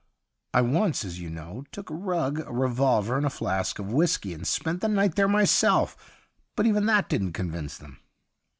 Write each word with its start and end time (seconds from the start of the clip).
I 0.55 0.61
once, 0.61 1.05
as 1.05 1.19
you 1.19 1.29
know, 1.29 1.63
took 1.71 1.91
a 1.91 1.93
rug, 1.93 2.39
a 2.39 2.51
revolver 2.51 3.17
and 3.17 3.23
a 3.27 3.29
flask 3.29 3.77
of 3.77 3.93
whisky 3.93 4.33
and 4.33 4.47
spent 4.47 4.81
the 4.81 4.87
night 4.87 5.13
there 5.13 5.27
myself 5.29 5.95
But 6.55 6.65
even 6.65 6.87
that 6.87 7.07
didn't 7.07 7.33
convince 7.33 7.77
them.' 7.77 7.99